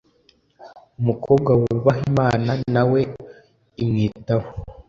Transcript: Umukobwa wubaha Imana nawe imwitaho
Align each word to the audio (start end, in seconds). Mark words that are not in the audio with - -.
Umukobwa 0.99 1.51
wubaha 1.59 2.01
Imana 2.11 2.51
nawe 2.73 2.99
imwitaho 3.83 4.47